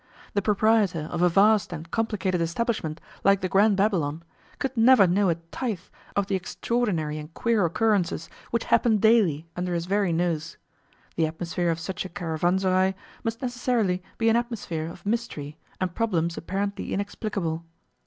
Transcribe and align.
The 0.33 0.41
proprietor 0.41 1.01
of 1.11 1.21
a 1.21 1.29
vast 1.29 1.71
and 1.71 1.91
complicated 1.91 2.41
establishment 2.41 2.99
like 3.23 3.41
the 3.41 3.47
Grand 3.47 3.77
Babylon 3.77 4.23
could 4.57 4.75
never 4.75 5.05
know 5.05 5.29
a 5.29 5.35
tithe 5.35 5.81
of 6.15 6.25
the 6.25 6.33
extraordinary 6.35 7.19
and 7.19 7.31
queer 7.35 7.63
occurrences 7.67 8.27
which 8.49 8.63
happened 8.63 8.99
daily 8.99 9.45
under 9.55 9.75
his 9.75 9.85
very 9.85 10.11
nose; 10.11 10.57
the 11.17 11.27
atmosphere 11.27 11.69
of 11.69 11.79
such 11.79 12.03
a 12.03 12.09
caravanserai 12.09 12.95
must 13.23 13.43
necessarily 13.43 14.01
be 14.17 14.27
an 14.27 14.35
atmosphere 14.35 14.89
of 14.89 15.05
mystery 15.05 15.55
and 15.79 15.93
problems 15.93 16.35
apparently 16.35 16.93
inexplicable. 16.95 17.63